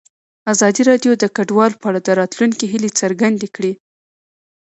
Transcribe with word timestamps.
ازادي 0.53 0.81
راډیو 0.89 1.13
د 1.17 1.25
کډوال 1.35 1.71
په 1.79 1.85
اړه 1.89 1.99
د 2.03 2.09
راتلونکي 2.19 2.65
هیلې 2.73 2.91
څرګندې 3.01 3.47
کړې. 3.55 3.73